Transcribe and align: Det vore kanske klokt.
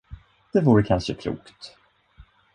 Det 0.53 0.61
vore 0.61 0.83
kanske 0.83 1.13
klokt. 1.13 1.77